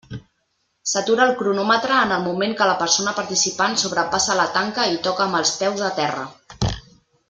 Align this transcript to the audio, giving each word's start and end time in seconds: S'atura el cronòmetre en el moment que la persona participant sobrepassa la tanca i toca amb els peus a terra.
S'atura 0.91 1.27
el 1.31 1.33
cronòmetre 1.41 1.99
en 2.05 2.15
el 2.17 2.25
moment 2.29 2.57
que 2.61 2.69
la 2.71 2.79
persona 2.81 3.15
participant 3.21 3.79
sobrepassa 3.85 4.41
la 4.43 4.49
tanca 4.59 4.91
i 4.97 5.01
toca 5.09 5.27
amb 5.31 5.43
els 5.43 5.57
peus 5.65 5.89
a 5.93 5.97
terra. 6.05 6.29